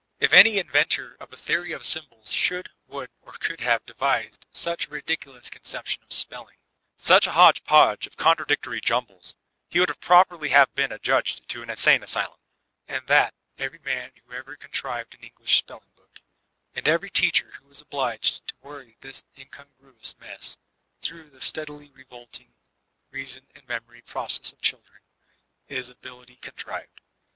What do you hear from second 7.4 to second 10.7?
podge of contradictory jumbles, he would properly